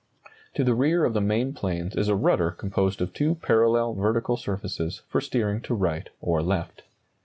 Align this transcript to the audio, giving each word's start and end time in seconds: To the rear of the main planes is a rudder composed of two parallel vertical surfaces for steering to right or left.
To 0.55 0.63
the 0.63 0.73
rear 0.73 1.05
of 1.05 1.13
the 1.13 1.21
main 1.21 1.53
planes 1.53 1.95
is 1.95 2.07
a 2.07 2.15
rudder 2.15 2.49
composed 2.49 3.03
of 3.03 3.13
two 3.13 3.35
parallel 3.35 3.93
vertical 3.93 4.35
surfaces 4.35 5.03
for 5.07 5.21
steering 5.21 5.61
to 5.61 5.75
right 5.75 6.09
or 6.19 6.41
left. 6.41 6.81